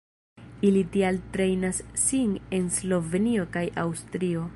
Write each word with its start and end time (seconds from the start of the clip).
Ili 0.69 0.79
tial 0.95 1.19
trejnas 1.35 1.81
sin 2.05 2.33
en 2.59 2.65
Slovenio 2.79 3.47
kaj 3.59 3.67
Aŭstrio. 3.83 4.47